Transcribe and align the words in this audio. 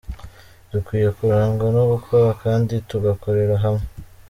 Dukwiye 0.71 1.09
kurangwa 1.17 1.67
no 1.75 1.83
gukora 1.91 2.27
kandi 2.43 2.73
tugakorera 2.89 3.55
hamwe. 3.63 3.85